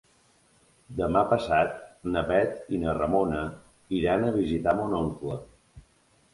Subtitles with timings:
[1.01, 1.75] Demà passat
[2.15, 3.45] na Bet i na Ramona
[4.01, 5.41] iran a visitar mon oncle.